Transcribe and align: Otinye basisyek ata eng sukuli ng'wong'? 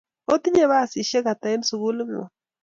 Otinye 0.33 0.65
basisyek 0.71 1.25
ata 1.33 1.47
eng 1.53 1.65
sukuli 1.69 2.01
ng'wong'? 2.05 2.33